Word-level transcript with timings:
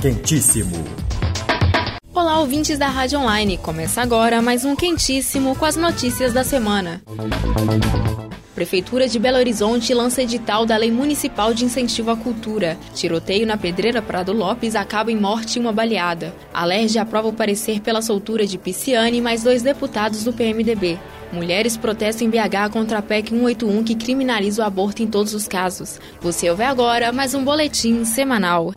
Quentíssimo. 0.00 0.84
Olá, 2.12 2.38
ouvintes 2.40 2.78
da 2.78 2.88
Rádio 2.88 3.18
Online. 3.20 3.58
Começa 3.58 4.02
agora 4.02 4.42
mais 4.42 4.64
um 4.64 4.76
Quentíssimo 4.76 5.56
com 5.56 5.64
as 5.64 5.76
notícias 5.76 6.32
da 6.32 6.44
semana. 6.44 7.02
Prefeitura 8.54 9.08
de 9.08 9.18
Belo 9.18 9.38
Horizonte 9.38 9.92
lança 9.92 10.22
edital 10.22 10.64
da 10.64 10.76
Lei 10.76 10.90
Municipal 10.90 11.52
de 11.52 11.64
Incentivo 11.64 12.12
à 12.12 12.16
Cultura. 12.16 12.78
Tiroteio 12.94 13.44
na 13.44 13.56
Pedreira 13.56 14.00
Prado 14.00 14.32
Lopes 14.32 14.76
acaba 14.76 15.10
em 15.10 15.16
morte 15.16 15.56
e 15.56 15.60
uma 15.60 15.72
baleada. 15.72 16.32
A 16.52 16.64
aprova 17.00 17.28
o 17.28 17.32
parecer 17.32 17.80
pela 17.80 18.00
soltura 18.00 18.46
de 18.46 18.56
Pisciane 18.56 19.18
e 19.18 19.20
mais 19.20 19.42
dois 19.42 19.62
deputados 19.62 20.22
do 20.22 20.32
PMDB. 20.32 20.98
Mulheres 21.32 21.76
protestam 21.76 22.28
em 22.28 22.30
BH 22.30 22.70
contra 22.72 22.98
a 22.98 23.02
PEC 23.02 23.30
181 23.30 23.82
que 23.82 23.96
criminaliza 23.96 24.62
o 24.62 24.64
aborto 24.64 25.02
em 25.02 25.08
todos 25.08 25.34
os 25.34 25.48
casos. 25.48 25.98
Você 26.20 26.48
ouve 26.48 26.62
agora 26.62 27.12
mais 27.12 27.34
um 27.34 27.42
boletim 27.42 28.04
semanal. 28.04 28.72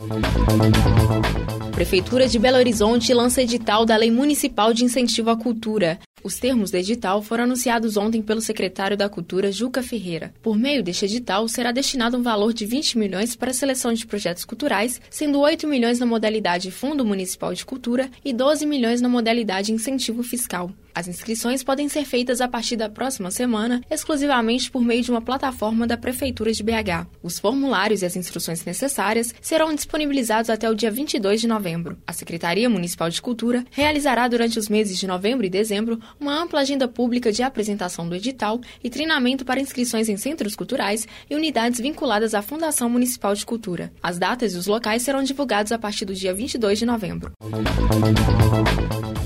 Prefeitura 1.78 2.28
de 2.28 2.40
Belo 2.40 2.58
Horizonte 2.58 3.14
lança 3.14 3.44
edital 3.44 3.86
da 3.86 3.96
Lei 3.96 4.10
Municipal 4.10 4.74
de 4.74 4.84
Incentivo 4.84 5.30
à 5.30 5.38
Cultura. 5.38 6.00
Os 6.24 6.40
termos 6.40 6.72
do 6.72 6.78
edital 6.78 7.22
foram 7.22 7.44
anunciados 7.44 7.96
ontem 7.98 8.20
pelo 8.20 8.42
secretário 8.42 8.98
da 8.98 9.08
Cultura, 9.08 9.52
Juca 9.52 9.84
Ferreira. 9.84 10.34
Por 10.42 10.58
meio 10.58 10.82
deste 10.82 11.06
edital, 11.06 11.48
será 11.48 11.72
destinado 11.72 12.18
um 12.18 12.24
valor 12.24 12.52
de 12.52 12.66
20 12.66 12.98
milhões 12.98 13.36
para 13.36 13.52
a 13.52 13.54
seleção 13.54 13.94
de 13.94 14.08
projetos 14.08 14.44
culturais, 14.44 15.00
sendo 15.12 15.40
8 15.40 15.68
milhões 15.68 16.00
na 16.00 16.08
modalidade 16.08 16.72
Fundo 16.72 17.06
Municipal 17.06 17.54
de 17.54 17.64
Cultura 17.64 18.10
e 18.26 18.34
12 18.34 18.66
milhões 18.66 19.00
na 19.00 19.08
modalidade 19.08 19.72
Incentivo 19.72 20.24
Fiscal. 20.24 20.72
As 20.98 21.08
inscrições 21.08 21.64
podem 21.64 21.88
ser 21.88 22.06
feitas 22.06 22.42
a 22.42 22.48
partir 22.48 22.76
da 22.76 22.90
próxima 22.90 23.30
semana, 23.30 23.84
exclusivamente 23.88 24.72
por 24.72 24.82
meio 24.82 25.04
de 25.04 25.12
uma 25.12 25.22
plataforma 25.22 25.86
da 25.86 25.96
Prefeitura 25.96 26.52
de 26.52 26.64
BH. 26.64 27.06
Os 27.22 27.38
formulários 27.38 28.02
e 28.02 28.06
as 28.08 28.16
instruções 28.16 28.66
necessárias 28.66 29.32
serão 29.40 29.76
disponibilizados 29.76 30.50
até 30.50 30.68
o 30.68 30.74
dia 30.74 30.90
22 30.90 31.40
de 31.40 31.48
novembro. 31.48 32.00
A 32.08 32.14
Secretaria 32.14 32.68
Municipal 32.68 33.12
de 33.12 33.22
Cultura 33.22 33.64
realizará 33.70 34.28
durante 34.28 34.58
os 34.58 34.70
meses 34.70 34.98
de 34.98 35.06
novembro 35.06 35.46
e 35.46 35.52
dezembro 35.52 36.00
uma 36.20 36.34
ampla 36.34 36.62
agenda 36.62 36.88
pública 36.88 37.32
de 37.32 37.44
apresentação 37.44 38.10
do 38.10 38.16
edital 38.16 38.60
e 38.84 38.90
treinamento 38.90 39.46
para 39.46 39.62
inscrições 39.62 40.10
em 40.10 40.18
centros 40.18 40.56
culturais 40.56 41.08
e 41.30 41.36
unidades 41.36 41.80
vinculadas 41.80 42.34
à 42.34 42.42
Fundação 42.42 42.90
Municipal 42.90 43.36
de 43.36 43.46
Cultura. 43.46 43.94
As 44.02 44.18
datas 44.18 44.56
e 44.56 44.58
os 44.58 44.66
locais 44.66 45.04
serão 45.04 45.22
divulgados 45.22 45.72
a 45.72 45.78
partir 45.78 46.06
do 46.06 46.16
dia 46.16 46.34
22 46.34 46.80
de 46.80 46.88
novembro. 46.88 47.34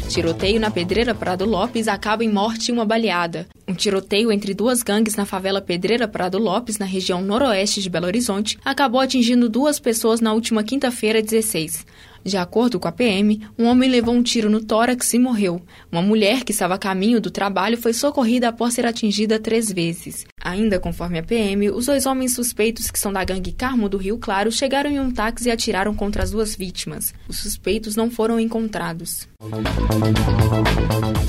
Tiroteio 0.09 0.59
na 0.59 0.69
Pedreira 0.69 1.15
Prado 1.15 1.45
Lopes 1.45 1.60
acaba 1.87 2.23
em 2.23 2.29
morte 2.29 2.69
e 2.69 2.71
uma 2.71 2.85
baleada. 2.85 3.47
Um 3.71 3.73
tiroteio 3.73 4.33
entre 4.33 4.53
duas 4.53 4.83
gangues 4.83 5.15
na 5.15 5.25
favela 5.25 5.61
Pedreira 5.61 6.05
Prado 6.05 6.37
Lopes, 6.37 6.77
na 6.77 6.85
região 6.85 7.21
noroeste 7.21 7.81
de 7.81 7.89
Belo 7.89 8.05
Horizonte, 8.05 8.59
acabou 8.65 8.99
atingindo 8.99 9.47
duas 9.47 9.79
pessoas 9.79 10.19
na 10.19 10.33
última 10.33 10.61
quinta-feira, 10.61 11.21
16. 11.21 11.85
De 12.23 12.37
acordo 12.37 12.79
com 12.79 12.87
a 12.87 12.91
PM, 12.91 13.41
um 13.57 13.65
homem 13.65 13.89
levou 13.89 14.13
um 14.13 14.21
tiro 14.21 14.49
no 14.49 14.61
tórax 14.61 15.13
e 15.13 15.19
morreu. 15.19 15.61
Uma 15.91 16.01
mulher 16.01 16.43
que 16.43 16.51
estava 16.51 16.75
a 16.75 16.77
caminho 16.77 17.19
do 17.19 17.31
trabalho 17.31 17.77
foi 17.77 17.93
socorrida 17.93 18.49
após 18.49 18.75
ser 18.75 18.85
atingida 18.85 19.39
três 19.39 19.71
vezes. 19.71 20.25
Ainda 20.43 20.79
conforme 20.79 21.17
a 21.17 21.23
PM, 21.23 21.69
os 21.69 21.87
dois 21.87 22.05
homens 22.05 22.33
suspeitos 22.35 22.91
que 22.91 22.99
são 22.99 23.11
da 23.11 23.23
gangue 23.23 23.51
Carmo 23.51 23.89
do 23.89 23.97
Rio 23.97 24.17
Claro 24.17 24.51
chegaram 24.51 24.91
em 24.91 24.99
um 24.99 25.11
táxi 25.11 25.47
e 25.49 25.51
atiraram 25.51 25.95
contra 25.95 26.23
as 26.23 26.31
duas 26.31 26.55
vítimas. 26.55 27.13
Os 27.27 27.39
suspeitos 27.39 27.95
não 27.95 28.11
foram 28.11 28.39
encontrados. 28.39 29.27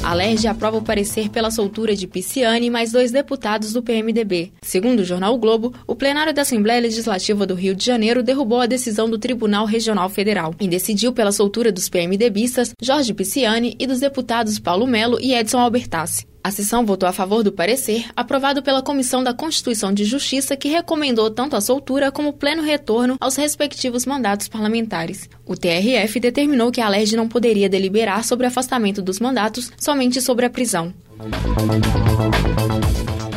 A 0.02 0.14
LERJ 0.14 0.48
aprova 0.48 0.76
o 0.76 0.82
parecer 0.82 1.30
pela 1.30 1.50
soltura 1.50 1.96
de 1.96 2.06
Pisciane 2.32 2.66
e 2.68 2.70
mais 2.70 2.92
dois 2.92 3.12
deputados 3.12 3.74
do 3.74 3.82
PMDB. 3.82 4.52
Segundo 4.62 5.00
o 5.00 5.04
jornal 5.04 5.34
o 5.34 5.38
Globo, 5.38 5.74
o 5.86 5.94
plenário 5.94 6.32
da 6.32 6.40
Assembleia 6.40 6.80
Legislativa 6.80 7.44
do 7.46 7.54
Rio 7.54 7.74
de 7.74 7.84
Janeiro 7.84 8.22
derrubou 8.22 8.62
a 8.62 8.66
decisão 8.66 9.08
do 9.08 9.18
Tribunal 9.18 9.66
Regional 9.66 10.08
Federal 10.08 10.54
e 10.58 10.66
decidiu 10.66 11.12
pela 11.12 11.30
soltura 11.30 11.70
dos 11.70 11.90
PMDBistas 11.90 12.72
Jorge 12.80 13.12
Pisciani 13.12 13.76
e 13.78 13.86
dos 13.86 14.00
deputados 14.00 14.58
Paulo 14.58 14.86
Melo 14.86 15.18
e 15.20 15.34
Edson 15.34 15.58
Albertassi. 15.58 16.31
A 16.44 16.50
sessão 16.50 16.84
votou 16.84 17.08
a 17.08 17.12
favor 17.12 17.44
do 17.44 17.52
parecer, 17.52 18.06
aprovado 18.16 18.64
pela 18.64 18.82
Comissão 18.82 19.22
da 19.22 19.32
Constituição 19.32 19.92
de 19.92 20.04
Justiça, 20.04 20.56
que 20.56 20.68
recomendou 20.68 21.30
tanto 21.30 21.54
a 21.54 21.60
soltura 21.60 22.10
como 22.10 22.30
o 22.30 22.32
pleno 22.32 22.62
retorno 22.62 23.16
aos 23.20 23.36
respectivos 23.36 24.04
mandatos 24.04 24.48
parlamentares. 24.48 25.30
O 25.46 25.54
TRF 25.54 26.18
determinou 26.18 26.72
que 26.72 26.80
a 26.80 26.88
LERJ 26.88 27.16
não 27.16 27.28
poderia 27.28 27.68
deliberar 27.68 28.24
sobre 28.24 28.44
o 28.44 28.48
afastamento 28.48 29.00
dos 29.00 29.20
mandatos, 29.20 29.70
somente 29.78 30.20
sobre 30.20 30.44
a 30.44 30.50
prisão. 30.50 30.92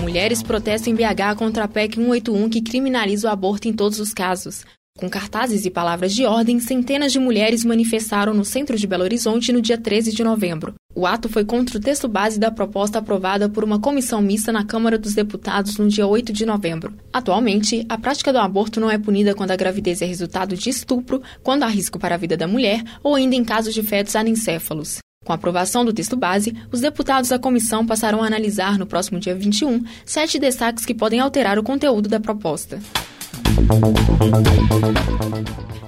Mulheres 0.02 0.42
protestam 0.42 0.92
em 0.92 0.96
BH 0.96 1.38
contra 1.38 1.66
a 1.66 1.68
PEC 1.68 1.98
181 1.98 2.50
que 2.50 2.62
criminaliza 2.62 3.28
o 3.28 3.32
aborto 3.32 3.68
em 3.68 3.74
todos 3.74 4.00
os 4.00 4.16
casos. 4.16 4.66
Com 4.98 5.10
cartazes 5.10 5.66
e 5.66 5.70
palavras 5.70 6.16
de 6.16 6.24
ordem, 6.24 6.58
centenas 6.58 7.12
de 7.12 7.20
mulheres 7.20 7.66
manifestaram 7.66 8.34
no 8.34 8.46
centro 8.46 8.78
de 8.78 8.88
Belo 8.88 9.04
Horizonte 9.04 9.52
no 9.52 9.62
dia 9.62 9.78
13 9.78 10.14
de 10.14 10.24
novembro. 10.24 10.74
O 10.96 11.06
ato 11.06 11.28
foi 11.28 11.44
contra 11.44 11.78
o 11.78 11.82
texto 11.82 12.08
base 12.08 12.40
da 12.40 12.50
proposta 12.50 13.00
aprovada 13.00 13.50
por 13.50 13.62
uma 13.62 13.78
comissão 13.78 14.22
mista 14.22 14.54
na 14.54 14.64
Câmara 14.64 14.98
dos 14.98 15.14
Deputados 15.14 15.78
no 15.78 15.90
dia 15.90 16.08
8 16.08 16.32
de 16.32 16.46
novembro. 16.46 16.94
Atualmente, 17.12 17.86
a 17.90 17.98
prática 17.98 18.32
do 18.32 18.40
aborto 18.40 18.80
não 18.80 18.90
é 18.90 18.98
punida 18.98 19.36
quando 19.36 19.52
a 19.52 19.58
gravidez 19.58 20.02
é 20.02 20.06
resultado 20.06 20.56
de 20.56 20.70
estupro, 20.70 21.22
quando 21.44 21.64
há 21.64 21.68
risco 21.68 22.00
para 22.00 22.16
a 22.16 22.18
vida 22.18 22.38
da 22.38 22.48
mulher 22.48 22.82
ou 23.04 23.16
ainda 23.16 23.36
em 23.36 23.44
casos 23.44 23.74
de 23.74 23.84
fetos 23.84 24.16
anencéfalos. 24.16 25.00
Com 25.26 25.34
a 25.34 25.36
aprovação 25.36 25.84
do 25.84 25.92
texto 25.92 26.16
base, 26.16 26.56
os 26.72 26.80
deputados 26.80 27.32
da 27.32 27.40
comissão 27.40 27.86
passarão 27.86 28.24
a 28.24 28.28
analisar 28.28 28.78
no 28.78 28.86
próximo 28.86 29.20
dia 29.20 29.36
21 29.36 29.84
sete 30.06 30.40
destaques 30.40 30.86
que 30.86 30.94
podem 30.94 31.20
alterar 31.20 31.60
o 31.60 31.64
conteúdo 31.64 32.08
da 32.08 32.20
proposta. 32.20 32.80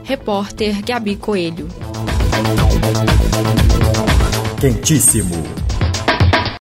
Repórter 0.04 0.82
Gabi 0.84 1.16
Coelho. 1.18 1.68
Quentíssimo. 4.60 5.57